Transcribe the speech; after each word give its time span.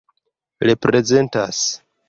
reprezentas 0.59 1.83